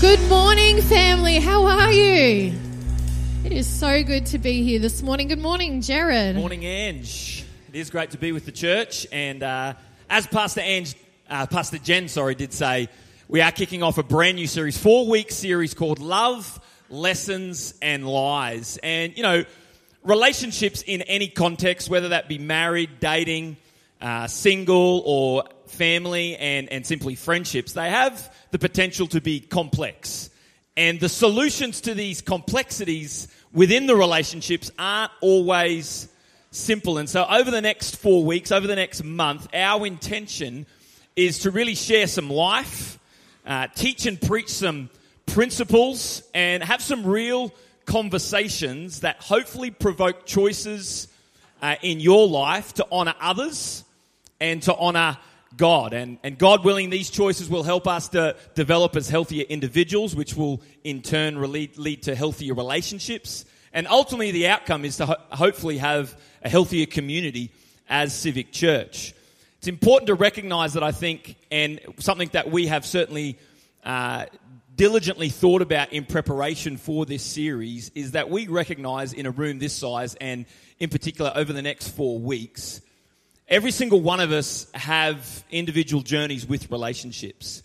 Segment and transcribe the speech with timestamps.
[0.00, 1.40] Good morning, family.
[1.40, 2.52] How are you?
[3.44, 5.26] It is so good to be here this morning.
[5.26, 6.36] Good morning, Jared.
[6.36, 7.44] Morning, Ange.
[7.72, 9.74] It is great to be with the church, and uh,
[10.08, 10.94] as Pastor Ange,
[11.28, 12.88] uh, Pastor Jen, sorry, did say,
[13.26, 18.06] we are kicking off a brand new series, four week series called Love, Lessons, and
[18.06, 18.78] Lies.
[18.84, 19.44] And you know,
[20.04, 23.56] relationships in any context, whether that be married, dating,
[24.00, 30.30] uh, single, or family, and and simply friendships, they have the potential to be complex.
[30.76, 36.08] And the solutions to these complexities within the relationships aren't always
[36.50, 36.98] simple.
[36.98, 40.66] And so, over the next four weeks, over the next month, our intention
[41.16, 42.98] is to really share some life,
[43.44, 44.88] uh, teach and preach some
[45.26, 47.52] principles, and have some real
[47.84, 51.08] conversations that hopefully provoke choices
[51.62, 53.82] uh, in your life to honor others
[54.40, 55.18] and to honor
[55.58, 55.92] God.
[55.92, 60.34] And, and God willing, these choices will help us to develop as healthier individuals, which
[60.34, 63.44] will in turn lead, lead to healthier relationships.
[63.74, 67.52] And ultimately, the outcome is to ho- hopefully have a healthier community
[67.90, 69.12] as Civic Church.
[69.58, 73.38] It's important to recognize that I think, and something that we have certainly
[73.84, 74.26] uh,
[74.74, 79.58] diligently thought about in preparation for this series, is that we recognize in a room
[79.58, 80.46] this size, and
[80.78, 82.80] in particular over the next four weeks,
[83.48, 87.62] every single one of us have individual journeys with relationships.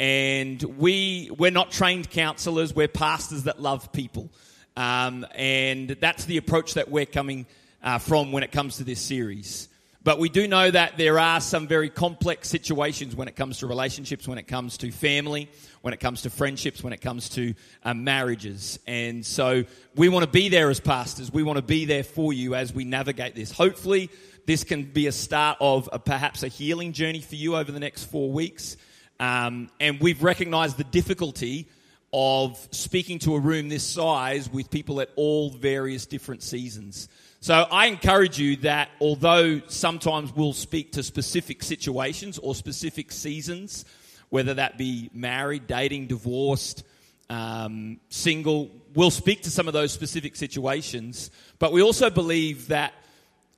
[0.00, 4.30] And we, we're not trained counselors, we're pastors that love people.
[4.76, 7.46] Um, and that's the approach that we're coming
[7.82, 9.68] uh, from when it comes to this series.
[10.04, 13.66] But we do know that there are some very complex situations when it comes to
[13.66, 15.50] relationships, when it comes to family,
[15.82, 18.78] when it comes to friendships, when it comes to uh, marriages.
[18.86, 19.64] And so
[19.96, 21.32] we want to be there as pastors.
[21.32, 23.50] We want to be there for you as we navigate this.
[23.50, 24.10] Hopefully,
[24.46, 27.80] this can be a start of a, perhaps a healing journey for you over the
[27.80, 28.76] next four weeks.
[29.18, 31.68] Um, and we've recognized the difficulty
[32.12, 37.08] of speaking to a room this size with people at all various different seasons.
[37.40, 43.84] So I encourage you that although sometimes we'll speak to specific situations or specific seasons,
[44.30, 46.84] whether that be married, dating, divorced,
[47.28, 51.30] um, single, we'll speak to some of those specific situations.
[51.58, 52.94] But we also believe that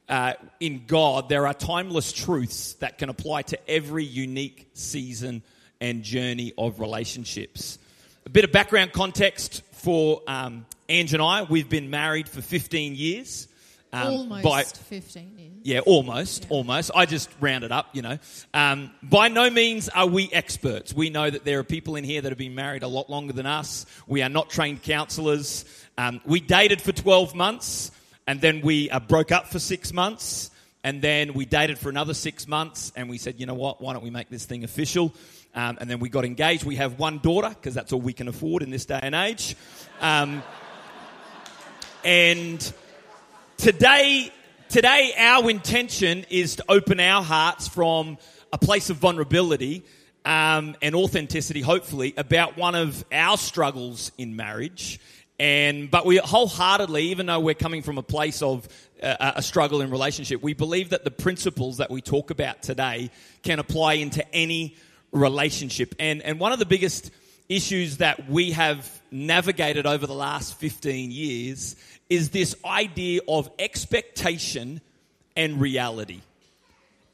[0.08, 5.42] uh, in God, there are timeless truths that can apply to every unique season
[5.80, 7.78] and journey of relationships.
[8.26, 11.42] A bit of background context for um, Ange and I.
[11.42, 13.48] We've been married for 15 years.
[13.92, 15.52] Um, almost by, 15 years.
[15.62, 16.56] Yeah, almost, yeah.
[16.56, 16.90] almost.
[16.94, 18.18] I just rounded up, you know.
[18.52, 20.92] Um, by no means are we experts.
[20.94, 23.32] We know that there are people in here that have been married a lot longer
[23.32, 23.86] than us.
[24.06, 25.64] We are not trained counselors.
[25.96, 27.90] Um, we dated for 12 months
[28.28, 30.50] and then we uh, broke up for six months.
[30.84, 32.92] And then we dated for another six months.
[32.94, 33.80] And we said, you know what?
[33.80, 35.14] Why don't we make this thing official?
[35.54, 36.62] Um, and then we got engaged.
[36.62, 39.56] We have one daughter because that's all we can afford in this day and age.
[40.02, 40.42] Um,
[42.04, 42.72] and
[43.56, 44.30] today,
[44.68, 48.18] today, our intention is to open our hearts from
[48.52, 49.84] a place of vulnerability
[50.26, 55.00] um, and authenticity, hopefully, about one of our struggles in marriage
[55.38, 58.68] and, but we wholeheartedly, even though we're coming from a place of
[59.02, 63.10] uh, a struggle in relationship, we believe that the principles that we talk about today
[63.42, 64.76] can apply into any
[65.12, 65.94] relationship.
[66.00, 67.10] And, and one of the biggest
[67.48, 71.76] issues that we have navigated over the last 15 years
[72.10, 74.80] is this idea of expectation
[75.36, 76.20] and reality.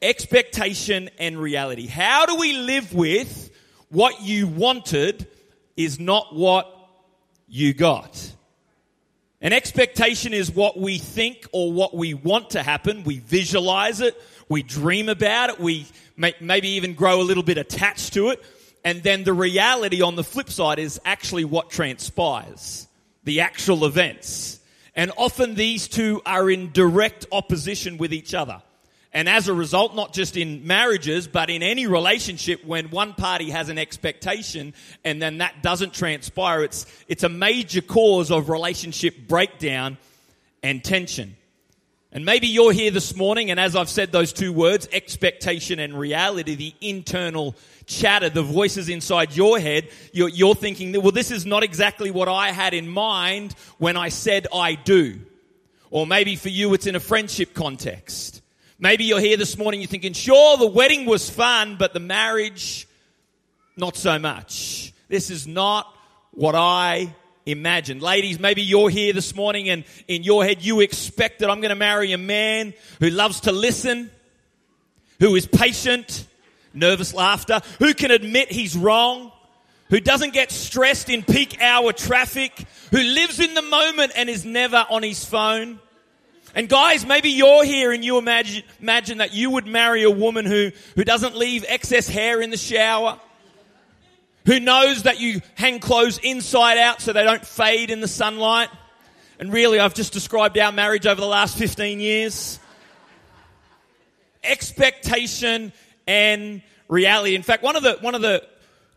[0.01, 1.87] Expectation and reality.
[1.87, 3.51] How do we live with
[3.91, 5.27] what you wanted
[5.77, 6.75] is not what
[7.49, 8.33] you got.
[9.41, 13.05] An expectation is what we think or what we want to happen.
[13.05, 17.59] We visualize it, we dream about it, we may, maybe even grow a little bit
[17.59, 18.43] attached to it.
[18.85, 22.87] And then the reality on the flip side is actually what transpires,
[23.25, 24.61] the actual events.
[24.97, 28.63] And often these two are in direct opposition with each other.
[29.15, 33.51] And as a result, not just in marriages, but in any relationship, when one party
[33.51, 39.15] has an expectation and then that doesn't transpire, it's, it's a major cause of relationship
[39.29, 39.99] breakdown
[40.65, 41.37] and tension.
[42.11, 45.97] And maybe you're here this morning, and as I've said those two words, expectation and
[45.97, 47.55] reality, the internal
[47.87, 52.29] chatter, the voices inside your head, you're, you're thinking, well, this is not exactly what
[52.29, 55.21] I had in mind when I said I do.
[55.91, 58.43] Or maybe for you, it's in a friendship context.
[58.85, 62.87] Maybe you're here this morning, you're thinking, sure, the wedding was fun, but the marriage,
[63.79, 64.93] not so much.
[65.09, 65.91] This is not
[66.33, 67.15] what I
[67.47, 68.03] imagined.
[68.03, 71.71] Ladies, maybe you're here this morning and in your head you expect that I'm going
[71.71, 74.11] to marry a man who loves to listen,
[75.19, 76.29] who is patient,
[76.75, 79.33] nervous laughter, who can admit he's wrong,
[79.89, 82.53] who doesn't get stressed in peak hour traffic,
[82.91, 85.81] who lives in the moment and is never on his phone.
[86.55, 90.47] And guys, maybe you're here and you imagine, imagine that you would marry a woman
[90.47, 93.19] who, who doesn't leave excess hair in the shower,
[94.47, 98.69] who knows that you hang clothes inside out so they don't fade in the sunlight.
[99.41, 102.61] And really, I've just described our marriage over the last 15 years.
[104.45, 105.73] Expectation
[106.07, 107.35] and reality.
[107.35, 108.47] In fact, one of the, one of the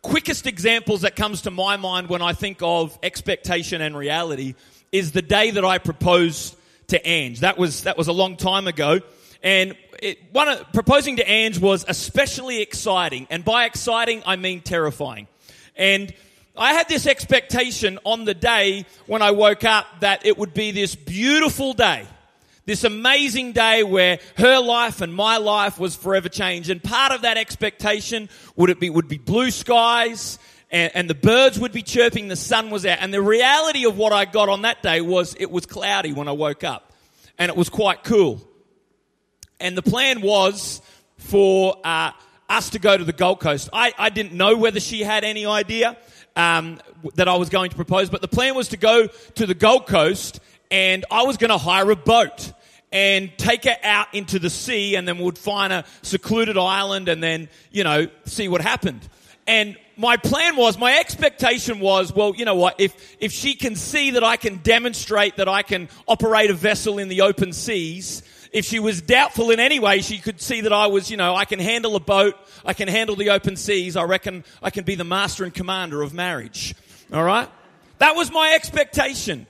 [0.04, 4.54] quickest examples that comes to my mind when I think of expectation and reality
[4.92, 6.56] is the day that I proposed
[6.88, 7.42] to Ange.
[7.42, 9.01] That was, that was a long time ago.
[9.44, 13.28] And it, one of, proposing to Ange was especially exciting.
[13.30, 15.28] And by exciting, I mean terrifying.
[15.75, 16.13] And
[16.56, 20.72] I had this expectation on the day when I woke up that it would be
[20.72, 22.06] this beautiful day.
[22.66, 26.69] This amazing day where her life and my life was forever changed.
[26.69, 31.16] And part of that expectation would it be, would be blue skies and, and the
[31.16, 32.98] birds would be chirping, the sun was out.
[33.02, 36.28] And the reality of what I got on that day was it was cloudy when
[36.28, 36.94] I woke up
[37.38, 38.42] and it was quite cool.
[39.60, 40.81] And the plan was
[41.18, 42.12] for uh,
[42.50, 43.69] us to go to the Gold Coast.
[43.74, 45.98] I, I didn't know whether she had any idea
[46.36, 46.80] um,
[47.16, 49.88] that I was going to propose, but the plan was to go to the Gold
[49.88, 52.52] Coast and I was going to hire a boat
[52.92, 57.24] and take her out into the sea and then we'd find a secluded island and
[57.24, 59.08] then, you know, see what happened.
[59.46, 63.76] And my plan was, my expectation was, well, you know what, if, if she can
[63.76, 68.22] see that I can demonstrate that I can operate a vessel in the open seas,
[68.54, 71.36] if she was doubtful in any way, she could see that I was, you know,
[71.36, 74.84] I can handle a boat, I can handle the open seas, I reckon I can
[74.84, 76.76] be the master and commander of marriage.
[77.12, 77.50] All right?
[77.98, 79.48] That was my expectation.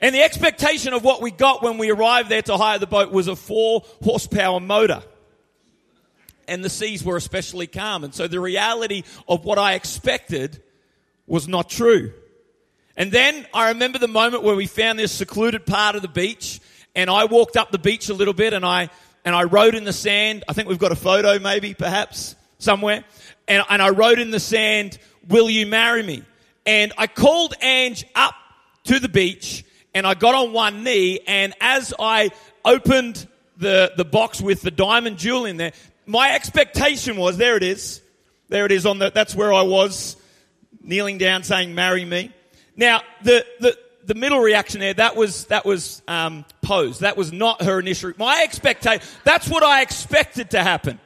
[0.00, 3.12] And the expectation of what we got when we arrived there to hire the boat
[3.12, 5.02] was a four horsepower motor.
[6.50, 8.04] And the seas were especially calm.
[8.04, 10.62] And so the reality of what I expected
[11.26, 12.12] was not true.
[12.96, 16.60] And then I remember the moment where we found this secluded part of the beach
[16.94, 18.90] and I walked up the beach a little bit and I,
[19.24, 20.44] and I wrote in the sand.
[20.48, 23.04] I think we've got a photo maybe, perhaps, somewhere.
[23.48, 24.98] And, and I wrote in the sand,
[25.28, 26.24] will you marry me?
[26.66, 28.34] And I called Ange up
[28.84, 29.64] to the beach
[29.94, 32.30] and I got on one knee, and as I
[32.64, 33.26] opened
[33.56, 35.72] the, the box with the diamond jewel in there,
[36.10, 38.02] my expectation was, there it is.
[38.48, 40.16] There it is on the, that's where I was,
[40.82, 42.32] kneeling down saying, marry me.
[42.76, 47.02] Now, the, the, the middle reaction there, that was, that was, um, posed.
[47.02, 50.98] That was not her initial, my expectation, that's what I expected to happen.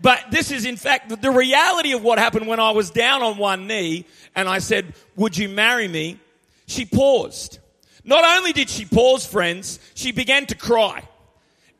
[0.00, 3.38] But this is in fact the reality of what happened when I was down on
[3.38, 4.04] one knee
[4.34, 6.18] and I said, would you marry me?
[6.66, 7.58] She paused.
[8.04, 11.08] Not only did she pause, friends, she began to cry.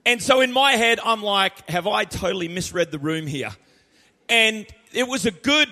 [0.04, 3.50] And so in my head, I'm like, have I totally misread the room here?
[4.28, 5.69] And it was a good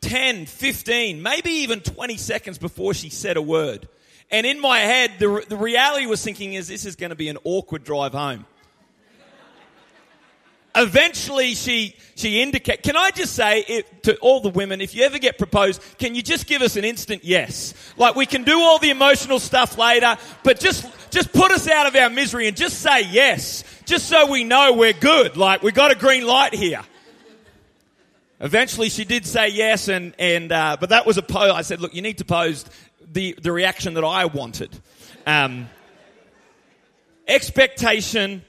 [0.00, 3.88] 10, 15, maybe even 20 seconds before she said a word.
[4.30, 7.28] And in my head, the, the reality was thinking is this is going to be
[7.28, 8.46] an awkward drive home.
[10.76, 12.82] Eventually, she she indicate.
[12.82, 16.16] Can I just say it, to all the women, if you ever get proposed, can
[16.16, 17.74] you just give us an instant yes?
[17.96, 21.86] Like we can do all the emotional stuff later, but just just put us out
[21.86, 25.36] of our misery and just say yes, just so we know we're good.
[25.36, 26.82] Like we got a green light here.
[28.40, 31.50] Eventually, she did say yes, and and uh, but that was a pose.
[31.50, 32.64] I said, look, you need to pose
[33.00, 34.70] the the reaction that I wanted.
[35.26, 35.68] Um,
[37.26, 38.42] expectation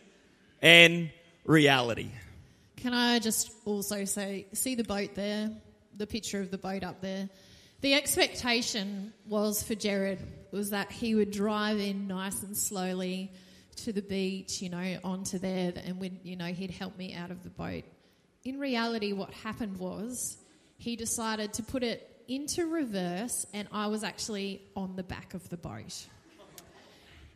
[0.62, 1.10] and
[1.46, 2.10] reality.
[2.78, 5.50] Can I just also say, see the boat there,
[5.96, 7.30] the picture of the boat up there?
[7.82, 10.20] The expectation was for Jared
[10.52, 13.32] was that he would drive in nice and slowly
[13.78, 17.32] to the beach, you know, onto there, and when, you know, he'd help me out
[17.32, 17.84] of the boat.
[18.44, 20.38] In reality, what happened was
[20.78, 25.48] he decided to put it into reverse, and I was actually on the back of
[25.50, 26.06] the boat.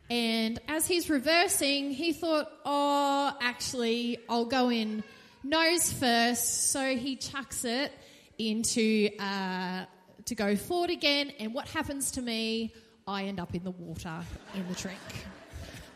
[0.09, 5.03] And as he's reversing, he thought, oh, actually, I'll go in
[5.43, 6.71] nose first.
[6.71, 7.91] So he chucks it
[8.39, 9.85] into uh,
[10.25, 11.31] to go forward again.
[11.39, 12.73] And what happens to me?
[13.07, 14.21] I end up in the water
[14.55, 14.99] in the drink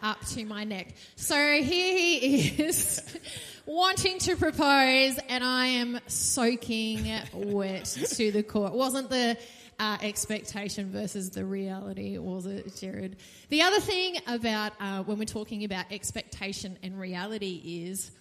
[0.04, 0.94] up to my neck.
[1.16, 3.02] So here he is
[3.66, 8.68] wanting to propose, and I am soaking wet to the core.
[8.68, 9.38] It wasn't the
[9.80, 13.16] uh, expectation versus the reality, was it, Jared?
[13.50, 18.12] The other thing about uh, when we're talking about expectation and reality is.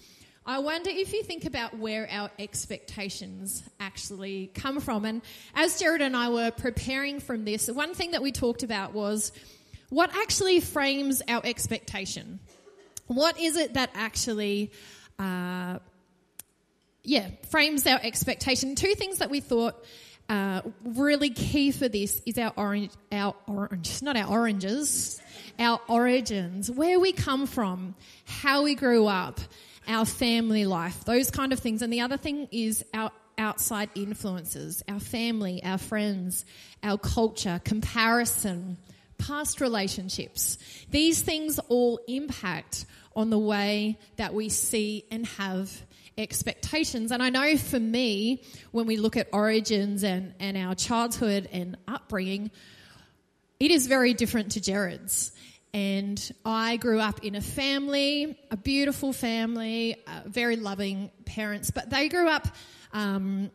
[0.45, 5.05] I wonder if you think about where our expectations actually come from.
[5.05, 5.23] And
[5.55, 9.31] as Jared and I were preparing from this, one thing that we talked about was
[9.93, 12.41] what actually frames our expectation.
[13.09, 14.73] What is it that actually,
[15.19, 15.81] uh,
[17.05, 18.75] yeah, frames our expectation?
[18.75, 19.85] Two things that we thought
[20.31, 25.21] uh, really key for this is our orange, our orange, not our oranges,
[25.59, 27.95] our origins, where we come from,
[28.25, 29.41] how we grew up,
[29.87, 31.83] our family life, those kind of things.
[31.83, 36.47] And the other thing is our outside influences, our family, our friends,
[36.83, 38.79] our culture, comparison,
[39.27, 40.59] past relationships.
[40.91, 45.71] These things all impact on the way that we see and have
[46.19, 47.11] expectations.
[47.11, 51.77] And I know for me, when we look at origins and, and our childhood and
[51.87, 52.51] upbringing,
[53.61, 55.33] it is very different to Jared's.
[55.75, 61.89] And I grew up in a family, a beautiful family, uh, very loving parents, but
[61.89, 62.47] they grew up
[62.93, 63.51] um,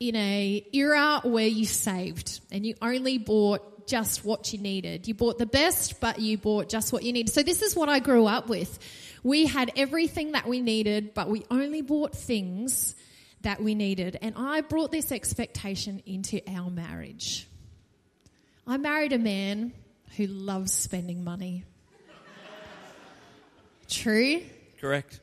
[0.00, 5.08] in a era where you saved and you only bought just what you needed.
[5.08, 7.32] You bought the best, but you bought just what you needed.
[7.32, 8.78] So this is what I grew up with.
[9.22, 12.94] We had everything that we needed, but we only bought things
[13.42, 14.18] that we needed.
[14.22, 17.48] And I brought this expectation into our marriage.
[18.66, 19.72] I married a man
[20.16, 21.64] who loves spending money.
[23.88, 24.42] True?
[24.80, 25.20] Correct.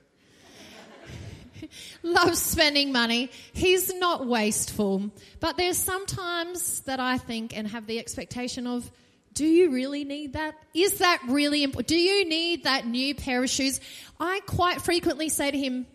[2.04, 3.32] loves spending money.
[3.54, 5.12] He's not wasteful.
[5.40, 8.90] But there's sometimes that I think and have the expectation of,
[9.34, 10.56] do you really need that?
[10.74, 11.88] Is that really important?
[11.88, 13.82] Do you need that new pair of shoes?
[14.20, 15.86] I quite frequently say to him,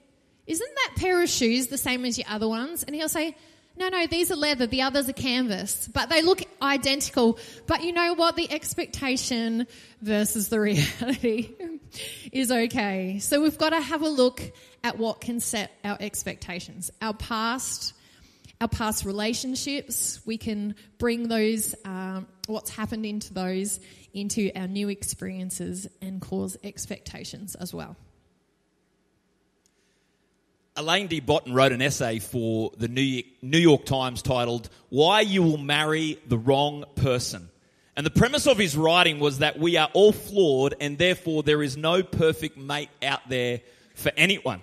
[0.46, 2.82] isn't that pair of shoes the same as your other ones?
[2.82, 3.36] And he'll say,
[3.80, 7.38] no, no, these are leather, the others are canvas, but they look identical.
[7.66, 8.36] But you know what?
[8.36, 9.66] The expectation
[10.02, 11.54] versus the reality
[12.30, 13.18] is okay.
[13.20, 14.42] So we've got to have a look
[14.84, 16.90] at what can set our expectations.
[17.00, 17.94] Our past,
[18.60, 23.80] our past relationships, we can bring those, um, what's happened into those,
[24.12, 27.96] into our new experiences and cause expectations as well.
[30.76, 35.58] Alain de Botton wrote an essay for the New York Times titled, Why You Will
[35.58, 37.50] Marry the Wrong Person.
[37.96, 41.62] And the premise of his writing was that we are all flawed and therefore there
[41.62, 43.60] is no perfect mate out there
[43.94, 44.62] for anyone.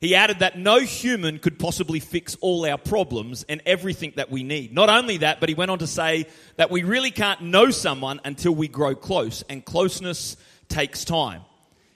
[0.00, 4.42] He added that no human could possibly fix all our problems and everything that we
[4.42, 4.72] need.
[4.72, 8.20] Not only that, but he went on to say that we really can't know someone
[8.24, 10.36] until we grow close, and closeness
[10.68, 11.42] takes time.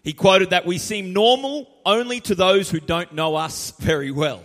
[0.07, 4.45] He quoted that we seem normal only to those who don't know us very well.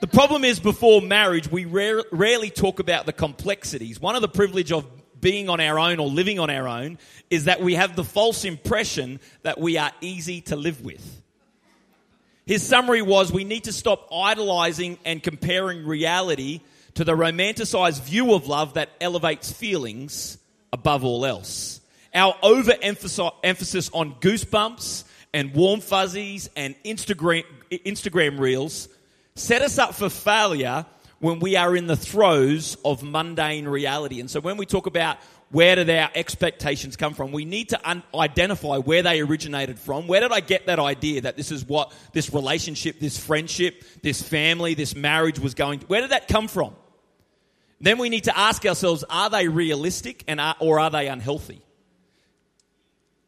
[0.00, 4.00] The problem is, before marriage, we rare, rarely talk about the complexities.
[4.00, 4.86] One of the privilege of
[5.20, 6.96] being on our own or living on our own
[7.28, 11.22] is that we have the false impression that we are easy to live with.
[12.46, 16.62] His summary was we need to stop idolizing and comparing reality
[16.94, 20.38] to the romanticized view of love that elevates feelings
[20.72, 21.82] above all else.
[22.14, 28.88] Our overemphasis on goosebumps and warm fuzzies and Instagram, Instagram reels
[29.34, 30.86] set us up for failure
[31.18, 34.20] when we are in the throes of mundane reality.
[34.20, 35.18] And so when we talk about
[35.50, 37.32] where did our expectations come from?
[37.32, 40.06] We need to un- identify where they originated from.
[40.06, 44.22] Where did I get that idea that this is what this relationship, this friendship, this
[44.22, 45.86] family, this marriage was going to?
[45.86, 46.74] Where did that come from?
[47.80, 51.62] Then we need to ask ourselves are they realistic and are, or are they unhealthy?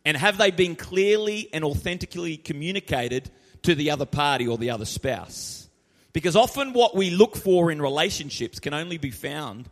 [0.07, 3.29] And have they been clearly and authentically communicated
[3.63, 5.69] to the other party or the other spouse?
[6.13, 9.69] Because often what we look for in relationships can only be found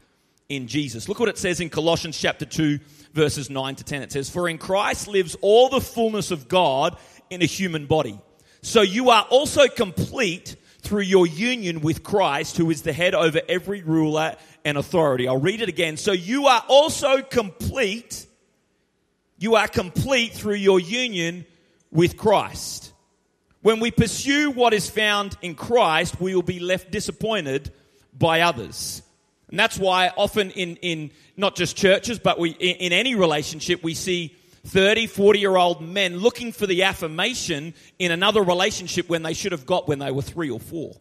[0.48, 1.08] in Jesus.
[1.08, 2.80] Look what it says in Colossians chapter 2,
[3.12, 4.02] verses 9 to 10.
[4.02, 6.98] It says, For in Christ lives all the fullness of God
[7.30, 8.18] in a human body.
[8.60, 13.40] So you are also complete through your union with Christ, who is the head over
[13.48, 15.28] every ruler and authority.
[15.28, 15.96] I'll read it again.
[15.96, 18.26] So you are also complete.
[19.38, 21.46] You are complete through your union
[21.90, 22.92] with Christ.
[23.62, 27.72] When we pursue what is found in Christ, we will be left disappointed
[28.12, 29.02] by others.
[29.48, 33.82] And that's why often in, in not just churches, but we, in, in any relationship,
[33.82, 34.36] we see
[34.66, 39.52] 30, 40 year old men looking for the affirmation in another relationship when they should
[39.52, 40.94] have got when they were three or four.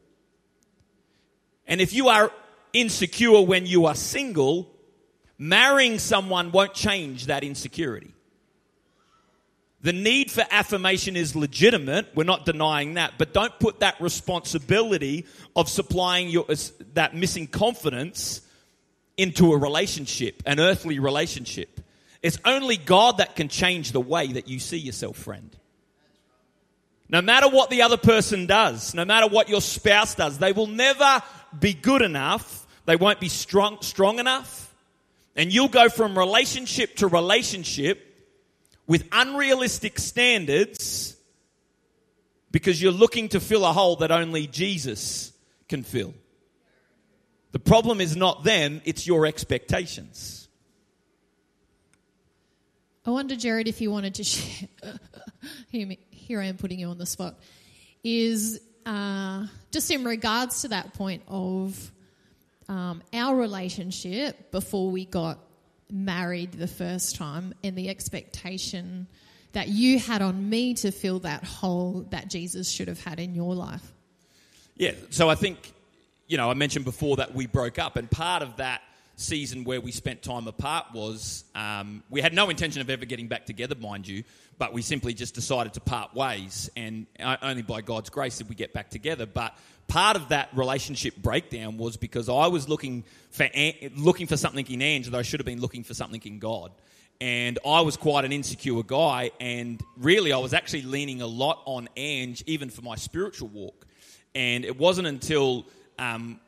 [1.68, 2.32] And if you are
[2.74, 4.70] insecure when you are single,
[5.38, 8.14] marrying someone won't change that insecurity.
[9.84, 12.08] The need for affirmation is legitimate.
[12.16, 13.16] We're not denying that.
[13.18, 15.26] But don't put that responsibility
[15.58, 16.56] of supplying your, uh,
[16.94, 18.42] that missing confidence
[19.18, 21.82] into a relationship, an earthly relationship.
[22.22, 25.54] It's only God that can change the way that you see yourself, friend.
[27.10, 30.68] No matter what the other person does, no matter what your spouse does, they will
[30.68, 31.22] never
[31.60, 32.66] be good enough.
[32.86, 34.74] They won't be strong, strong enough.
[35.36, 38.13] And you'll go from relationship to relationship
[38.88, 41.16] with unrealistic standards
[42.52, 45.32] because you're looking to fill a hole that only Jesus
[45.68, 46.14] can fill.
[47.52, 50.48] The problem is not them, it's your expectations.
[53.06, 54.70] I wonder, Jared, if you wanted to share.
[55.70, 57.38] here, me- here I am putting you on the spot.
[58.04, 61.92] Is uh, just in regards to that point of
[62.70, 65.40] um, our relationship before we got
[65.94, 69.08] married the first time and the expectation
[69.54, 73.36] that you had on me to fill that hole that Jesus should have had in
[73.36, 73.94] your life.
[74.76, 75.72] Yeah, so I think,
[76.28, 78.82] you know, I mentioned before that we broke up, and part of that
[79.16, 83.28] season where we spent time apart was um, we had no intention of ever getting
[83.28, 84.24] back together, mind you,
[84.58, 87.06] but we simply just decided to part ways, and
[87.42, 89.26] only by God's grace did we get back together.
[89.26, 93.48] But part of that relationship breakdown was because I was looking for
[93.96, 96.72] looking for something in Ange that I should have been looking for something in God.
[97.22, 101.62] And I was quite an insecure guy, and really I was actually leaning a lot
[101.66, 103.86] on Ange, even for my spiritual walk.
[104.36, 105.66] And it wasn't until,
[106.00, 106.40] um,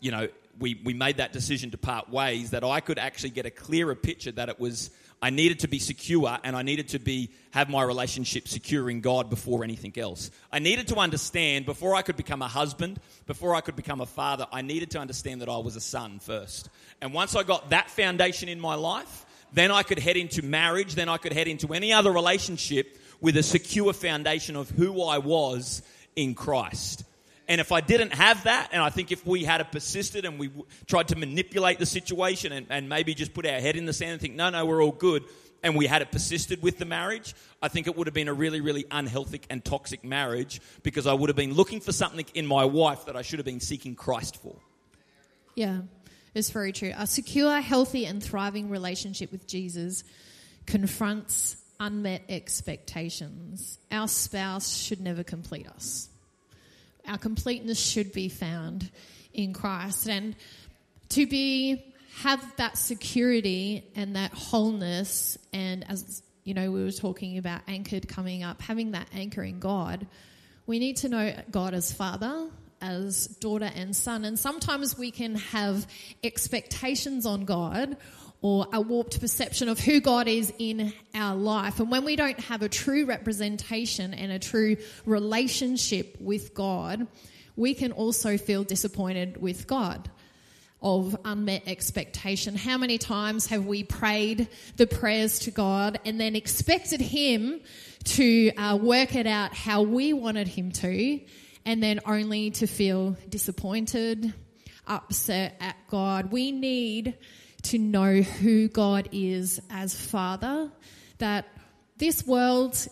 [0.00, 0.28] you know,
[0.60, 3.94] we, we made that decision to part ways that I could actually get a clearer
[3.94, 4.90] picture that it was
[5.22, 9.00] I needed to be secure and I needed to be have my relationship secure in
[9.02, 10.30] God before anything else.
[10.50, 14.06] I needed to understand before I could become a husband, before I could become a
[14.06, 16.70] father, I needed to understand that I was a son first.
[17.02, 20.94] And once I got that foundation in my life, then I could head into marriage,
[20.94, 25.18] then I could head into any other relationship with a secure foundation of who I
[25.18, 25.82] was
[26.16, 27.04] in Christ.
[27.50, 30.46] And if I didn't have that, and I think if we had persisted and we
[30.46, 33.92] w- tried to manipulate the situation and, and maybe just put our head in the
[33.92, 35.24] sand and think, no, no, we're all good,
[35.64, 38.32] and we had it persisted with the marriage, I think it would have been a
[38.32, 42.46] really, really unhealthy and toxic marriage because I would have been looking for something in
[42.46, 44.54] my wife that I should have been seeking Christ for.
[45.56, 45.80] Yeah,
[46.36, 46.92] it's very true.
[46.96, 50.04] A secure, healthy, and thriving relationship with Jesus
[50.66, 53.80] confronts unmet expectations.
[53.90, 56.09] Our spouse should never complete us.
[57.06, 58.90] Our completeness should be found
[59.32, 60.08] in Christ.
[60.08, 60.36] And
[61.10, 61.84] to be
[62.18, 68.08] have that security and that wholeness and as you know we were talking about anchored
[68.08, 70.06] coming up having that anchor in god
[70.66, 72.48] we need to know god as father
[72.80, 75.86] as daughter and son and sometimes we can have
[76.24, 77.96] expectations on god
[78.42, 81.78] or a warped perception of who God is in our life.
[81.78, 87.06] And when we don't have a true representation and a true relationship with God,
[87.56, 90.10] we can also feel disappointed with God
[90.82, 92.54] of unmet expectation.
[92.56, 97.60] How many times have we prayed the prayers to God and then expected Him
[98.04, 101.20] to uh, work it out how we wanted Him to,
[101.66, 104.32] and then only to feel disappointed,
[104.86, 106.32] upset at God?
[106.32, 107.18] We need
[107.62, 110.70] to know who God is as Father,
[111.18, 111.46] that
[111.96, 112.86] this world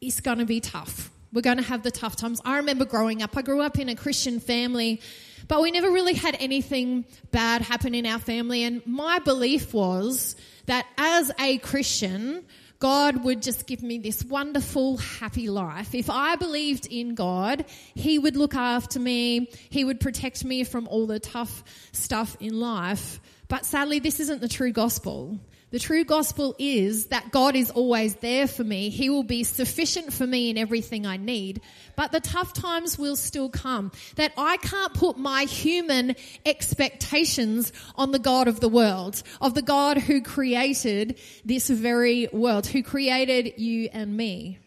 [0.00, 1.10] is going to be tough.
[1.32, 2.40] We're going to have the tough times.
[2.44, 5.00] I remember growing up, I grew up in a Christian family,
[5.48, 8.64] but we never really had anything bad happen in our family.
[8.64, 12.44] And my belief was that as a Christian,
[12.82, 15.94] God would just give me this wonderful, happy life.
[15.94, 20.88] If I believed in God, He would look after me, He would protect me from
[20.88, 23.20] all the tough stuff in life.
[23.48, 25.38] But sadly, this isn't the true gospel.
[25.72, 28.90] The true gospel is that God is always there for me.
[28.90, 31.62] He will be sufficient for me in everything I need.
[31.96, 33.90] But the tough times will still come.
[34.16, 39.62] That I can't put my human expectations on the God of the world, of the
[39.62, 44.58] God who created this very world, who created you and me.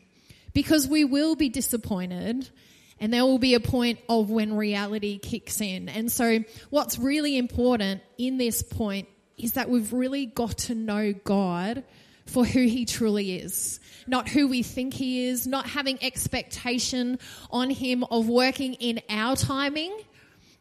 [0.54, 2.50] Because we will be disappointed
[3.00, 5.90] and there will be a point of when reality kicks in.
[5.90, 11.14] And so, what's really important in this point is that we've really got to know
[11.14, 11.84] God
[12.26, 17.20] for who He truly is, not who we think He is, not having expectation
[17.52, 19.96] on Him of working in our timing,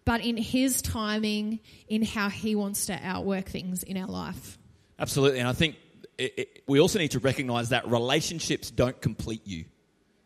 [0.05, 4.59] but in His timing, in how He wants to outwork things in our life.
[4.99, 5.41] Absolutely.
[5.41, 5.77] And I think
[6.19, 9.65] it, it, we also need to recognize that relationships don't complete you,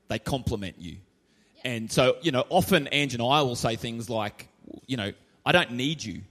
[0.08, 0.96] they complement you.
[1.64, 4.48] And so, you know, often Ange and I will say things like,
[4.86, 5.12] you know,
[5.44, 6.22] I don't need you.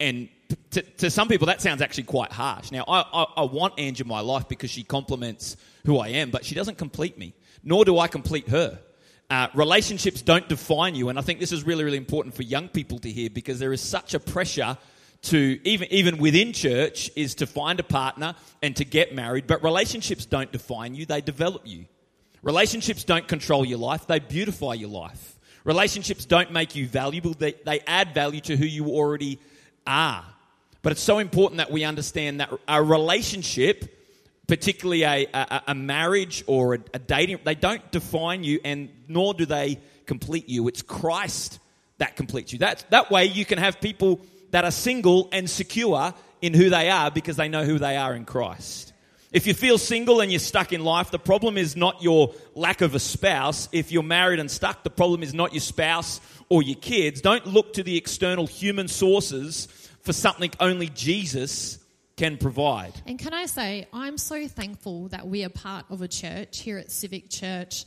[0.00, 0.28] And
[0.70, 2.72] to, to some people, that sounds actually quite harsh.
[2.72, 6.30] Now, I, I, I want Ange in my life because she complements who I am,
[6.30, 8.78] but she doesn't complete me, nor do I complete her.
[9.30, 12.68] Uh, relationships don't define you, and I think this is really, really important for young
[12.68, 14.76] people to hear because there is such a pressure
[15.22, 19.46] to even even within church is to find a partner and to get married.
[19.46, 21.86] But relationships don't define you; they develop you.
[22.42, 25.38] Relationships don't control your life, they beautify your life.
[25.64, 29.38] Relationships don't make you valuable, they, they add value to who you already
[29.86, 30.24] are.
[30.82, 33.96] But it's so important that we understand that a relationship,
[34.48, 39.34] particularly a, a, a marriage or a, a dating, they don't define you and nor
[39.34, 40.66] do they complete you.
[40.66, 41.60] It's Christ
[41.98, 42.58] that completes you.
[42.58, 46.90] That, that way you can have people that are single and secure in who they
[46.90, 48.91] are because they know who they are in Christ.
[49.32, 52.82] If you feel single and you're stuck in life, the problem is not your lack
[52.82, 53.66] of a spouse.
[53.72, 57.22] If you're married and stuck, the problem is not your spouse or your kids.
[57.22, 59.68] Don't look to the external human sources
[60.02, 61.78] for something only Jesus
[62.16, 62.92] can provide.
[63.06, 66.76] And can I say, I'm so thankful that we are part of a church here
[66.76, 67.86] at Civic Church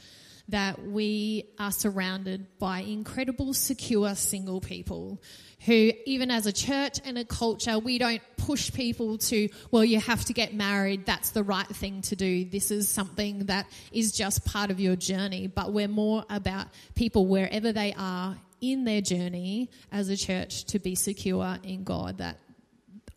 [0.50, 5.22] that we are surrounded by incredible, secure single people
[5.66, 10.00] who, even as a church and a culture, we don't push people to, well, you
[10.00, 11.06] have to get married.
[11.06, 12.46] That's the right thing to do.
[12.46, 15.48] This is something that is just part of your journey.
[15.48, 20.80] But we're more about people wherever they are in their journey as a church to
[20.80, 22.20] be secure in God.
[22.20, 22.38] That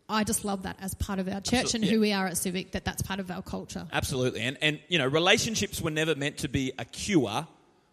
[0.08, 1.90] I just love that as part of our church Absolutely, and yeah.
[1.90, 3.86] who we are at Civic, that that's part of our culture.
[3.92, 4.40] Absolutely.
[4.40, 7.46] And, and, you know, relationships were never meant to be a cure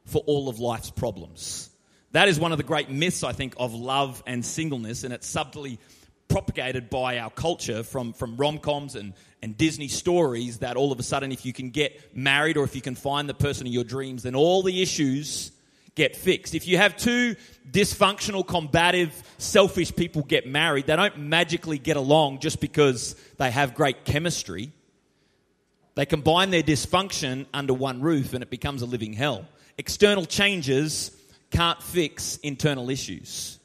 [0.05, 1.69] for all of life's problems.
[2.15, 5.27] That is one of the great myths, I think, of love and singleness, and it's
[5.27, 5.79] subtly
[6.29, 10.99] propagated by our culture from, from rom coms and, and Disney stories that all of
[11.01, 13.73] a sudden, if you can get married or if you can find the person of
[13.73, 15.51] your dreams, then all the issues
[15.95, 16.55] get fixed.
[16.55, 17.35] If you have two
[17.69, 23.75] dysfunctional, combative, selfish people get married, they don't magically get along just because they have
[23.75, 24.71] great chemistry.
[25.95, 29.49] They combine their dysfunction under one roof and it becomes a living hell.
[29.77, 31.11] External changes
[31.55, 33.59] can't fix internal issues.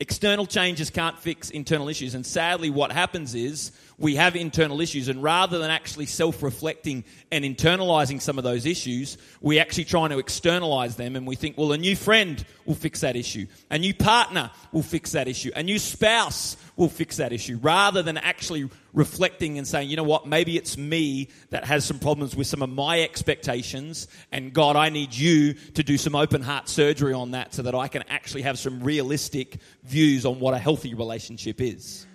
[0.00, 2.14] External changes can't fix internal issues.
[2.14, 7.04] And sadly, what happens is we have internal issues, and rather than actually self reflecting
[7.30, 11.58] and internalizing some of those issues, we actually trying to externalize them and we think,
[11.58, 15.52] well, a new friend will fix that issue, a new partner will fix that issue,
[15.54, 20.02] a new spouse will fix that issue, rather than actually reflecting and saying, you know
[20.02, 24.76] what, maybe it's me that has some problems with some of my expectations, and God,
[24.76, 28.04] I need you to do some open heart surgery on that so that I can
[28.08, 32.06] actually have some realistic views on what a healthy relationship is.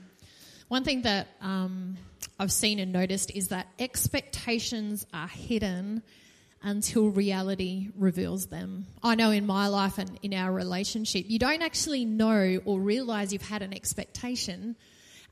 [0.67, 1.97] One thing that um,
[2.39, 6.01] I've seen and noticed is that expectations are hidden
[6.63, 8.87] until reality reveals them.
[9.03, 13.31] I know in my life and in our relationship, you don't actually know or realize
[13.31, 14.75] you've had an expectation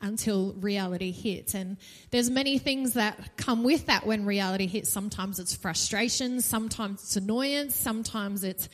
[0.04, 1.78] until reality hits and
[2.12, 7.16] there's many things that come with that when reality hits sometimes it's frustration sometimes it's
[7.16, 8.68] annoyance sometimes it's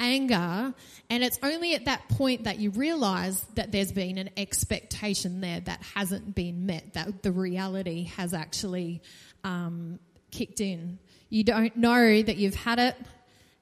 [0.00, 0.74] anger
[1.08, 5.60] and it's only at that point that you realize that there's been an expectation there
[5.60, 9.02] that hasn't been met that the reality has actually
[9.44, 9.98] um,
[10.30, 12.96] kicked in you don't know that you've had it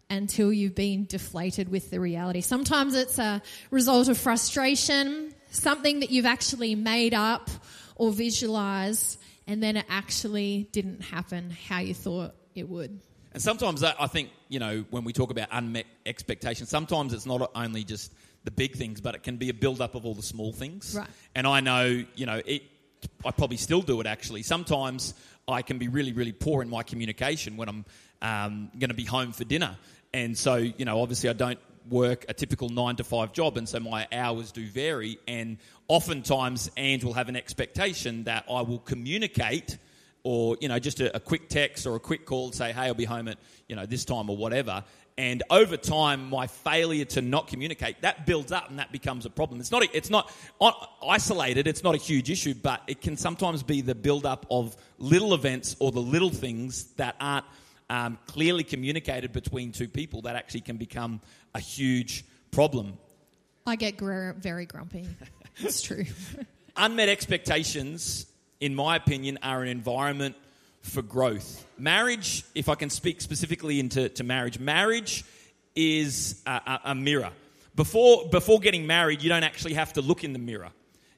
[0.09, 6.11] until you've been deflated with the reality sometimes it's a result of frustration something that
[6.11, 7.51] you've actually made up
[7.95, 13.01] or visualized, and then it actually didn't happen how you thought it would.
[13.33, 17.25] And sometimes that, I think, you know, when we talk about unmet expectations, sometimes it's
[17.25, 18.12] not only just
[18.45, 20.95] the big things, but it can be a build up of all the small things.
[20.95, 21.09] Right.
[21.35, 22.62] And I know, you know, it,
[23.25, 24.43] I probably still do it actually.
[24.43, 25.15] Sometimes
[25.49, 27.85] I can be really, really poor in my communication when I'm
[28.21, 29.77] um, going to be home for dinner.
[30.12, 33.67] And so, you know, obviously I don't work a typical nine to five job, and
[33.67, 35.19] so my hours do vary.
[35.27, 35.57] And
[35.88, 39.79] oftentimes, Ange will have an expectation that I will communicate,
[40.25, 42.83] or you know, just a, a quick text or a quick call to say, "Hey,
[42.83, 44.85] I'll be home at you know this time or whatever."
[45.19, 49.31] And over time, my failure to not communicate that builds up, and that becomes a
[49.31, 49.61] problem.
[49.61, 50.33] It's not it's not
[51.07, 51.67] isolated.
[51.67, 55.35] It's not a huge issue, but it can sometimes be the build up of little
[55.35, 57.45] events or the little things that aren't
[57.91, 61.21] um, clearly communicated between two people that actually can become
[61.55, 62.97] a huge problem.
[63.67, 65.07] I get gr- very grumpy.
[65.59, 66.05] It's true.
[66.77, 68.27] Unmet expectations,
[68.62, 70.37] in my opinion, are an environment
[70.83, 71.66] for growth.
[71.77, 75.25] Marriage, if I can speak specifically into to marriage, marriage
[75.75, 77.31] is a, a, a mirror.
[77.75, 80.68] Before, before getting married, you don't actually have to look in the mirror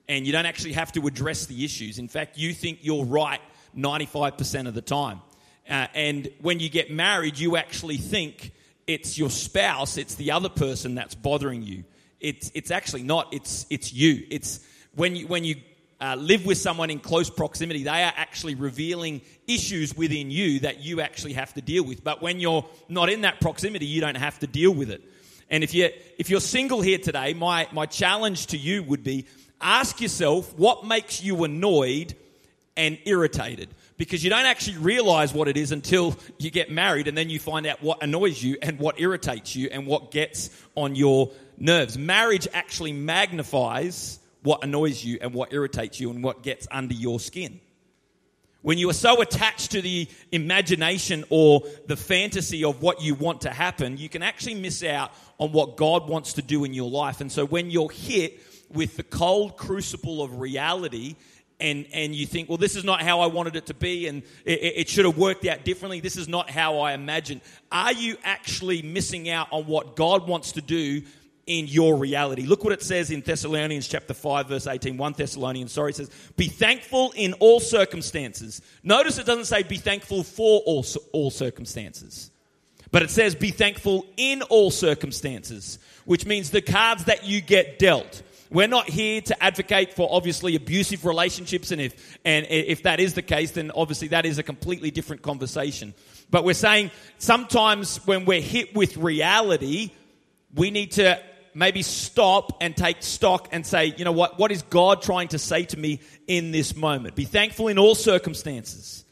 [0.08, 1.98] and you don't actually have to address the issues.
[1.98, 3.40] In fact, you think you're right
[3.76, 5.20] 95% of the time.
[5.68, 8.52] Uh, and when you get married, you actually think
[8.86, 11.84] it's your spouse, it's the other person that's bothering you.
[12.20, 14.26] It's, it's actually not, it's, it's you.
[14.30, 14.60] It's
[14.94, 15.56] when you, when you
[16.00, 20.80] uh, live with someone in close proximity, they are actually revealing issues within you that
[20.80, 22.02] you actually have to deal with.
[22.02, 25.02] But when you're not in that proximity, you don't have to deal with it.
[25.50, 29.26] And if you're, if you're single here today, my, my challenge to you would be
[29.60, 32.14] ask yourself what makes you annoyed
[32.76, 37.16] and irritated because you don't actually realize what it is until you get married and
[37.16, 40.96] then you find out what annoys you and what irritates you and what gets on
[40.96, 41.96] your nerves.
[41.96, 47.18] Marriage actually magnifies what annoys you and what irritates you and what gets under your
[47.18, 47.60] skin.
[48.60, 53.42] When you are so attached to the imagination or the fantasy of what you want
[53.42, 56.88] to happen, you can actually miss out on what God wants to do in your
[56.88, 57.20] life.
[57.20, 61.16] And so when you're hit with the cold crucible of reality
[61.60, 64.22] and, and you think, well, this is not how I wanted it to be, and
[64.44, 66.00] it, it, should have worked out differently.
[66.00, 67.42] This is not how I imagined.
[67.70, 71.02] Are you actually missing out on what God wants to do
[71.46, 72.42] in your reality?
[72.42, 74.96] Look what it says in Thessalonians chapter 5, verse 18.
[74.96, 78.62] 1 Thessalonians, sorry, it says, Be thankful in all circumstances.
[78.82, 82.30] Notice it doesn't say be thankful for all, all circumstances.
[82.90, 87.78] But it says be thankful in all circumstances, which means the cards that you get
[87.78, 88.22] dealt
[88.54, 93.14] we're not here to advocate for obviously abusive relationships, and if and if that is
[93.14, 95.92] the case, then obviously that is a completely different conversation.
[96.30, 99.90] But we're saying sometimes when we're hit with reality,
[100.54, 101.20] we need to
[101.54, 105.38] maybe stop and take stock and say, you know what, what is God trying to
[105.38, 107.14] say to me in this moment?
[107.14, 109.04] Be thankful in all circumstances,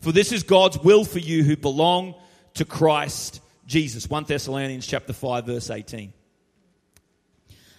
[0.00, 2.14] for this is God's will for you who belong
[2.54, 4.08] to Christ Jesus.
[4.08, 6.12] 1 Thessalonians chapter 5 verse 18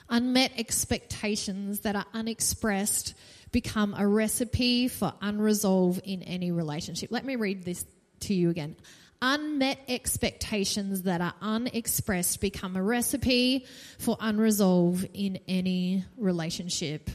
[0.09, 3.15] unmet expectations that are unexpressed
[3.51, 7.11] become a recipe for unresolved in any relationship.
[7.11, 7.83] Let me read this
[8.21, 8.75] to you again.
[9.25, 13.65] Unmet expectations that are unexpressed become a recipe
[13.97, 17.09] for unresolved in any relationship.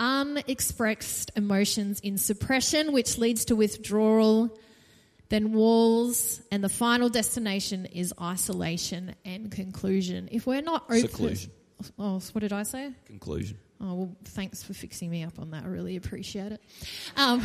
[0.00, 4.58] Unexpressed emotions in suppression, which leads to withdrawal,
[5.28, 10.28] then walls, and the final destination is isolation and conclusion.
[10.32, 11.52] If we're not open, seclusion.
[12.00, 12.90] Oh, what did I say?
[13.06, 13.58] Conclusion.
[13.80, 15.62] Oh, well, thanks for fixing me up on that.
[15.62, 16.60] I really appreciate it.
[17.16, 17.44] Um,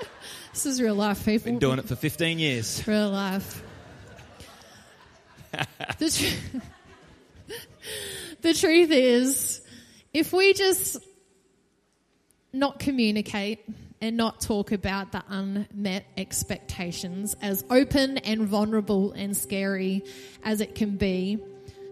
[0.52, 1.46] this is real life, people.
[1.52, 2.86] Been doing it for 15 years.
[2.86, 3.62] Real life.
[5.98, 7.52] the, tr-
[8.42, 9.62] the truth is,
[10.12, 10.98] if we just
[12.52, 13.64] not communicate
[14.00, 20.02] and not talk about the unmet expectations, as open and vulnerable and scary
[20.42, 21.38] as it can be,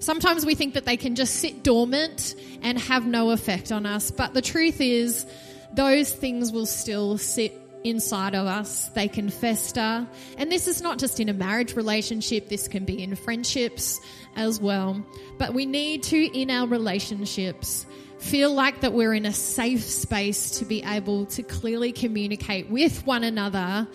[0.00, 4.12] Sometimes we think that they can just sit dormant and have no effect on us,
[4.12, 5.26] but the truth is,
[5.74, 8.88] those things will still sit inside of us.
[8.90, 10.06] They can fester.
[10.36, 14.00] And this is not just in a marriage relationship, this can be in friendships
[14.36, 15.04] as well.
[15.38, 17.86] But we need to, in our relationships,
[18.18, 23.06] feel like that we're in a safe space to be able to clearly communicate with
[23.06, 23.86] one another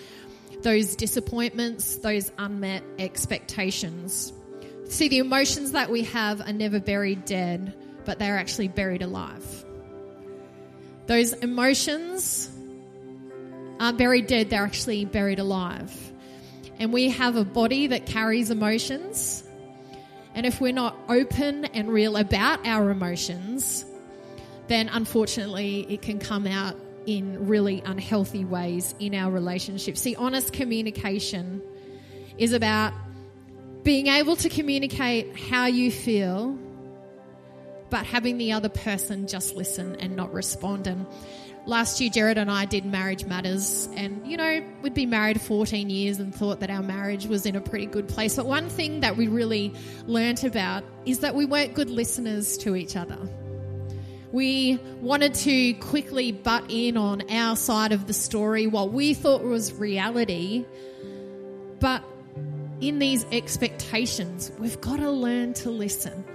[0.61, 4.31] those disappointments, those unmet expectations.
[4.85, 7.73] See, the emotions that we have are never buried dead,
[8.05, 9.65] but they're actually buried alive.
[11.05, 12.49] Those emotions
[13.83, 15.93] aren't buried dead, they're actually buried alive.
[16.79, 19.43] And we have a body that carries emotions.
[20.33, 23.85] And if we're not open and real about our emotions,
[24.67, 30.01] then unfortunately it can come out in really unhealthy ways in our relationships.
[30.01, 31.61] See, honest communication
[32.37, 32.93] is about
[33.83, 36.57] being able to communicate how you feel,
[37.89, 40.87] but having the other person just listen and not respond.
[40.87, 41.05] And
[41.65, 45.89] last year, Jared and I did Marriage Matters, and you know, we'd been married 14
[45.89, 48.35] years and thought that our marriage was in a pretty good place.
[48.35, 49.73] But one thing that we really
[50.05, 53.17] learnt about is that we weren't good listeners to each other.
[54.31, 59.43] We wanted to quickly butt in on our side of the story, what we thought
[59.43, 60.65] was reality,
[61.79, 62.03] but
[62.81, 66.25] in these expectations, we've got to learn to listen.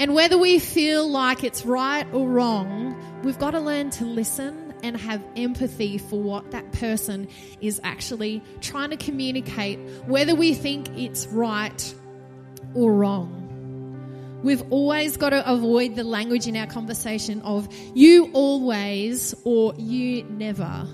[0.00, 4.72] And whether we feel like it's right or wrong, we've got to learn to listen
[4.82, 7.28] and have empathy for what that person
[7.60, 11.94] is actually trying to communicate, whether we think it's right
[12.74, 14.40] or wrong.
[14.42, 20.24] We've always got to avoid the language in our conversation of you always or you
[20.24, 20.88] never.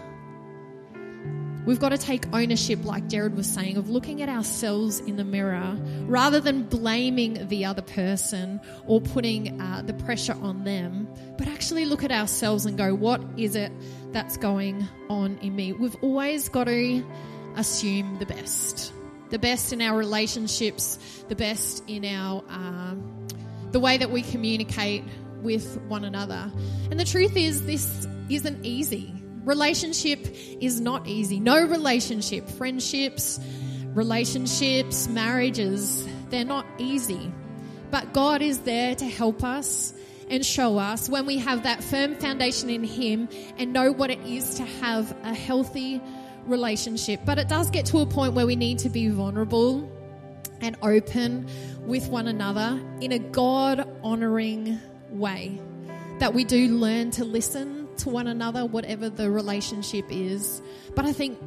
[1.66, 5.24] We've got to take ownership, like Jared was saying, of looking at ourselves in the
[5.24, 11.48] mirror rather than blaming the other person or putting uh, the pressure on them, but
[11.48, 13.72] actually look at ourselves and go, what is it
[14.12, 15.72] that's going on in me?
[15.72, 17.04] We've always got to
[17.56, 18.92] assume the best.
[19.30, 22.94] The best in our relationships, the best in our uh,
[23.72, 25.02] the way that we communicate
[25.42, 26.50] with one another.
[26.90, 29.12] And the truth is, this isn't easy.
[29.46, 30.26] Relationship
[30.60, 31.38] is not easy.
[31.38, 33.38] No relationship, friendships,
[33.94, 37.32] relationships, marriages, they're not easy.
[37.92, 39.92] But God is there to help us
[40.28, 44.18] and show us when we have that firm foundation in Him and know what it
[44.26, 46.02] is to have a healthy
[46.46, 47.20] relationship.
[47.24, 49.88] But it does get to a point where we need to be vulnerable
[50.60, 51.48] and open
[51.82, 54.80] with one another in a God honoring
[55.10, 55.60] way.
[56.18, 60.62] That we do learn to listen to one another, whatever the relationship is.
[60.94, 61.38] But I think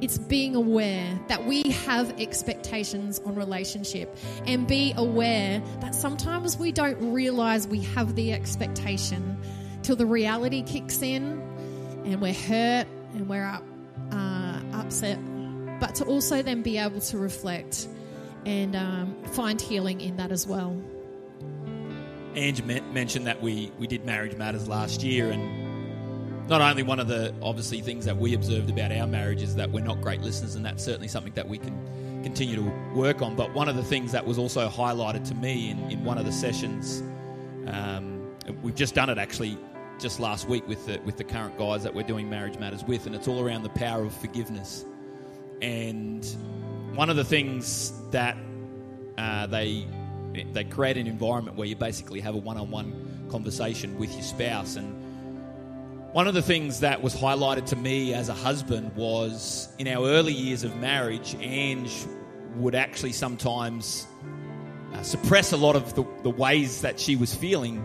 [0.00, 6.72] it's being aware that we have expectations on relationship and be aware that sometimes we
[6.72, 9.38] don't realize we have the expectation
[9.82, 11.40] till the reality kicks in
[12.04, 13.64] and we're hurt and we're up,
[14.12, 15.18] uh, upset.
[15.80, 17.88] But to also then be able to reflect
[18.46, 20.76] and um, find healing in that as well.
[22.34, 25.63] Ange mentioned that we, we did Marriage Matters last year, and
[26.48, 29.70] not only one of the obviously things that we observed about our marriage is that
[29.70, 33.34] we're not great listeners, and that's certainly something that we can continue to work on.
[33.34, 36.24] But one of the things that was also highlighted to me in, in one of
[36.24, 37.02] the sessions,
[37.66, 39.58] um, we've just done it actually
[39.98, 43.06] just last week with the, with the current guys that we're doing Marriage Matters with,
[43.06, 44.84] and it's all around the power of forgiveness.
[45.62, 46.24] And
[46.94, 48.36] one of the things that
[49.16, 49.86] uh, they
[50.52, 55.03] they create an environment where you basically have a one-on-one conversation with your spouse and
[56.14, 60.06] one of the things that was highlighted to me as a husband was in our
[60.06, 62.06] early years of marriage Ange
[62.54, 64.06] would actually sometimes
[64.92, 67.82] uh, suppress a lot of the, the ways that she was feeling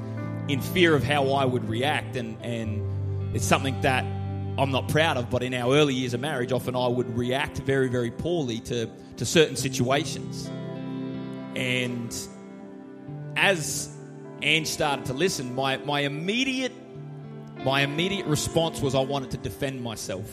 [0.48, 4.04] in fear of how I would react and and it's something that
[4.60, 7.58] I'm not proud of, but in our early years of marriage, often I would react
[7.58, 10.48] very, very poorly to, to certain situations.
[11.56, 12.16] And
[13.36, 13.90] as
[14.44, 16.74] Ange started to listen, my, my immediate
[17.64, 20.30] my immediate response was I wanted to defend myself.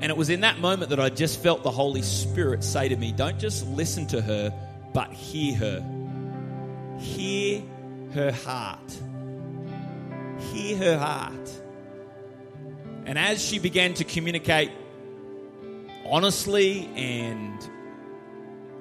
[0.00, 2.96] And it was in that moment that I just felt the Holy Spirit say to
[2.96, 4.52] me, Don't just listen to her,
[4.92, 6.98] but hear her.
[6.98, 7.62] Hear
[8.12, 8.98] her heart.
[10.52, 11.52] Hear her heart.
[13.06, 14.70] And as she began to communicate
[16.08, 17.58] honestly and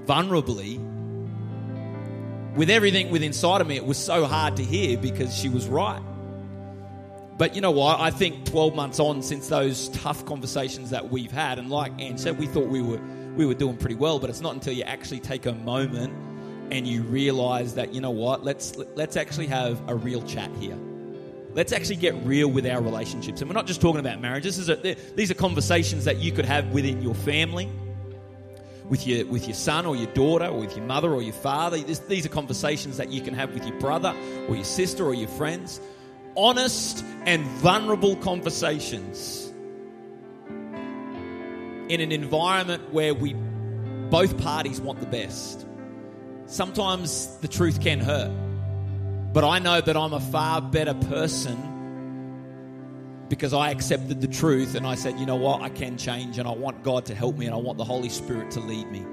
[0.05, 0.79] vulnerably,
[2.55, 5.67] with everything within inside of me, it was so hard to hear because she was
[5.67, 6.01] right.
[7.41, 7.99] But you know what?
[7.99, 12.19] I think 12 months on since those tough conversations that we've had, and like Anne
[12.19, 13.01] said, we thought we were
[13.35, 14.19] we were doing pretty well.
[14.19, 16.13] But it's not until you actually take a moment
[16.71, 18.43] and you realize that you know what?
[18.43, 20.77] Let's let's actually have a real chat here.
[21.53, 24.43] Let's actually get real with our relationships, and we're not just talking about marriage.
[24.43, 24.75] This is a,
[25.15, 27.71] these are conversations that you could have within your family
[28.87, 31.79] with your with your son or your daughter or with your mother or your father.
[31.79, 34.15] This, these are conversations that you can have with your brother
[34.47, 35.81] or your sister or your friends.
[36.35, 39.51] Honest and vulnerable conversations
[41.89, 43.33] in an environment where we
[44.09, 45.65] both parties want the best.
[46.45, 48.31] Sometimes the truth can hurt,
[49.33, 51.71] but I know that I'm a far better person
[53.29, 56.47] because I accepted the truth and I said, you know what, I can change and
[56.47, 59.05] I want God to help me and I want the Holy Spirit to lead me.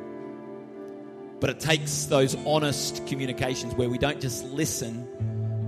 [1.38, 5.06] But it takes those honest communications where we don't just listen,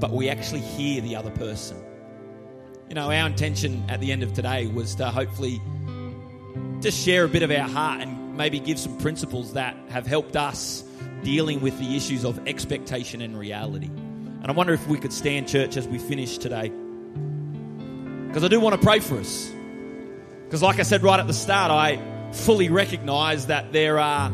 [0.00, 1.76] but we actually hear the other person.
[2.88, 5.60] You know, our intention at the end of today was to hopefully
[6.80, 10.34] just share a bit of our heart and maybe give some principles that have helped
[10.34, 10.82] us
[11.22, 13.86] dealing with the issues of expectation and reality.
[13.86, 16.72] And I wonder if we could stand, church, as we finish today.
[18.26, 19.52] Because I do want to pray for us.
[20.44, 22.00] Because, like I said right at the start, I
[22.32, 24.32] fully recognize that there are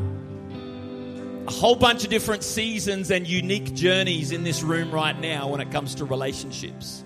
[1.46, 5.60] a whole bunch of different seasons and unique journeys in this room right now when
[5.60, 7.04] it comes to relationships.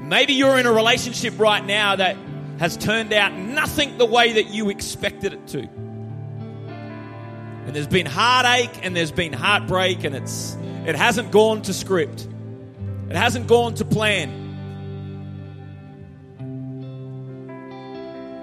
[0.00, 2.16] Maybe you're in a relationship right now that
[2.58, 5.68] has turned out nothing the way that you expected it to.
[7.66, 12.28] And there's been heartache and there's been heartbreak and it's it hasn't gone to script.
[13.10, 14.44] It hasn't gone to plan.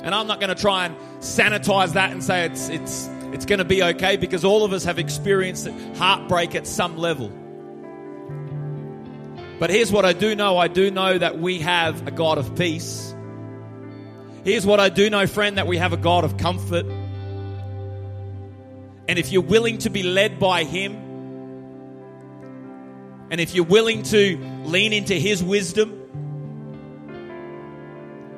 [0.04, 3.58] And I'm not going to try and sanitize that and say it's, it's, it's going
[3.58, 7.30] to be okay because all of us have experienced heartbreak at some level.
[9.60, 12.56] But here's what I do know I do know that we have a God of
[12.56, 13.16] peace.
[14.44, 16.86] Here's what I do know, friend, that we have a God of comfort.
[19.08, 20.94] And if you're willing to be led by Him,
[23.32, 26.00] and if you're willing to lean into His wisdom,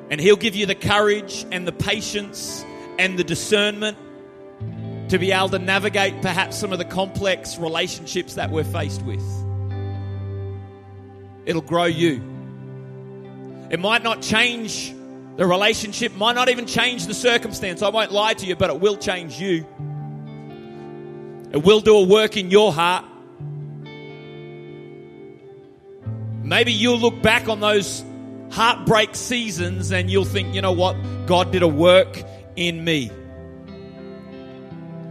[0.08, 2.64] and He'll give you the courage and the patience
[2.98, 3.98] and the discernment
[5.08, 9.22] to be able to navigate perhaps some of the complex relationships that we're faced with.
[11.44, 12.16] It'll grow you.
[13.70, 14.92] It might not change
[15.36, 17.82] the relationship, might not even change the circumstance.
[17.82, 19.66] I won't lie to you, but it will change you.
[21.52, 23.04] It will do a work in your heart.
[26.42, 28.04] Maybe you'll look back on those
[28.50, 30.96] heartbreak seasons and you'll think, you know what?
[31.26, 32.22] God did a work
[32.56, 33.10] in me.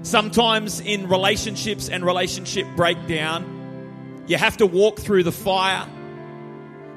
[0.05, 5.87] Sometimes in relationships and relationship breakdown, you have to walk through the fire.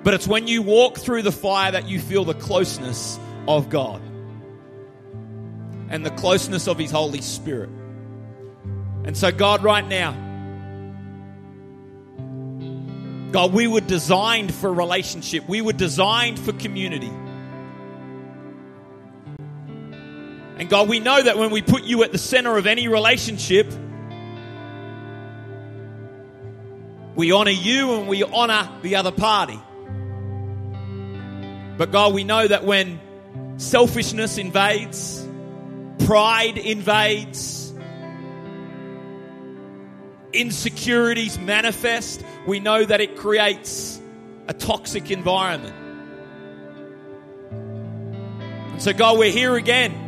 [0.05, 4.03] But it's when you walk through the fire that you feel the closeness of God.
[5.91, 7.71] and the closeness of His Holy Spirit.
[9.05, 10.13] And so, God, right now,
[13.33, 15.49] God, we were designed for relationship.
[15.49, 17.11] We were designed for community.
[20.59, 23.73] And God, we know that when we put you at the center of any relationship,
[27.15, 29.61] we honor you and we honor the other party.
[31.77, 33.01] But God, we know that when
[33.57, 35.25] selfishness invades,
[36.07, 37.73] pride invades,
[40.33, 44.01] insecurities manifest, we know that it creates
[44.49, 45.77] a toxic environment.
[48.73, 50.08] And so, God, we're here again.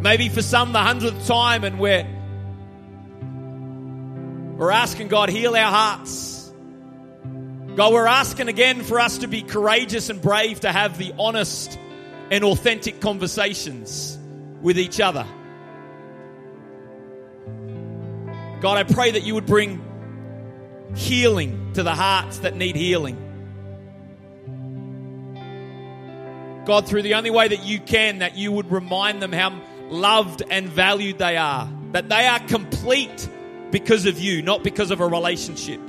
[0.00, 2.06] Maybe for some, the hundredth time, and we're,
[4.56, 6.50] we're asking God, heal our hearts.
[7.76, 11.78] God, we're asking again for us to be courageous and brave to have the honest
[12.30, 14.18] and authentic conversations
[14.62, 15.26] with each other.
[18.60, 19.84] God, I pray that you would bring
[20.94, 23.26] healing to the hearts that need healing.
[26.64, 29.60] God, through the only way that you can, that you would remind them how
[29.90, 33.28] loved and valued they are, that they are complete
[33.70, 35.80] because of you, not because of a relationship.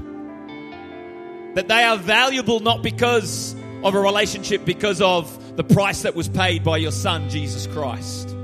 [1.56, 6.30] That they are valuable not because of a relationship, because of the price that was
[6.30, 8.36] paid by your Son, Jesus Christ.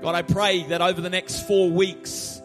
[0.00, 2.40] God, I pray that over the next four weeks,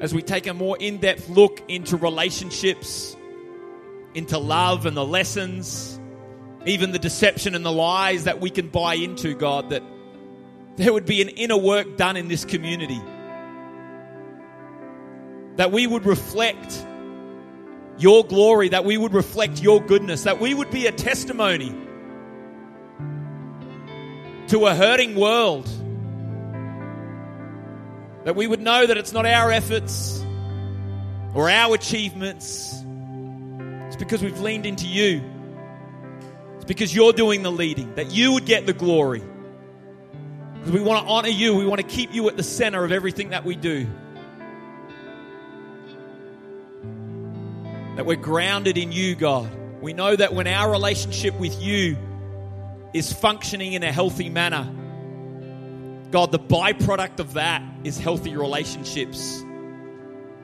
[0.00, 3.14] as we take a more in depth look into relationships,
[4.14, 6.00] into love and the lessons,
[6.66, 9.82] even the deception and the lies that we can buy into, God, that
[10.76, 13.00] there would be an inner work done in this community.
[15.56, 16.86] That we would reflect
[17.98, 21.74] your glory, that we would reflect your goodness, that we would be a testimony
[24.48, 25.68] to a hurting world.
[28.24, 30.24] That we would know that it's not our efforts
[31.34, 32.79] or our achievements
[34.00, 35.22] because we've leaned into you.
[36.56, 39.22] It's because you're doing the leading, that you would get the glory.
[40.54, 42.92] Because we want to honor you, we want to keep you at the center of
[42.92, 43.86] everything that we do.
[47.96, 49.50] That we're grounded in you, God.
[49.80, 51.96] We know that when our relationship with you
[52.92, 54.68] is functioning in a healthy manner,
[56.10, 59.40] God, the byproduct of that is healthy relationships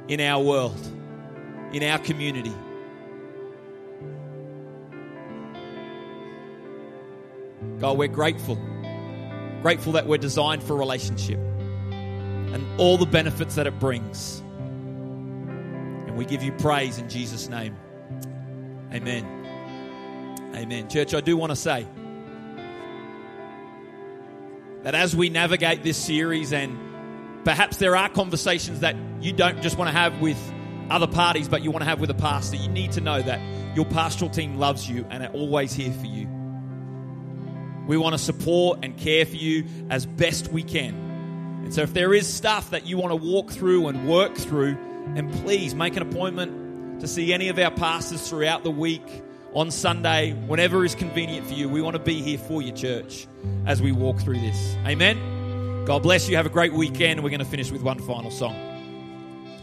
[0.09, 0.79] in our world,
[1.73, 2.55] in our community.
[7.79, 8.57] God, we're grateful.
[9.63, 14.41] Grateful that we're designed for relationship and all the benefits that it brings.
[16.07, 17.77] And we give you praise in Jesus' name.
[18.93, 20.53] Amen.
[20.55, 20.89] Amen.
[20.89, 21.87] Church, I do want to say
[24.83, 29.77] that as we navigate this series, and perhaps there are conversations that you don't just
[29.77, 30.39] want to have with
[30.89, 33.41] other parties, but you want to have with a pastor, you need to know that
[33.77, 36.29] your pastoral team loves you and are always here for you.
[37.87, 40.95] We want to support and care for you as best we can.
[41.65, 44.77] And so, if there is stuff that you want to walk through and work through,
[45.15, 49.23] and please make an appointment to see any of our pastors throughout the week,
[49.57, 51.67] on Sunday, whenever is convenient for you.
[51.67, 53.27] We want to be here for you, church,
[53.65, 54.77] as we walk through this.
[54.87, 55.85] Amen.
[55.87, 56.37] God bless you.
[56.37, 57.25] Have a great weekend.
[57.25, 58.66] We're going to finish with one final song.